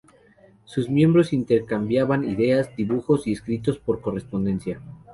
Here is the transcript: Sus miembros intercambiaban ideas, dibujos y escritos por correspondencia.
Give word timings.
Sus 0.65 0.89
miembros 0.89 1.31
intercambiaban 1.31 2.27
ideas, 2.27 2.75
dibujos 2.75 3.27
y 3.27 3.33
escritos 3.33 3.77
por 3.77 4.01
correspondencia. 4.01 4.81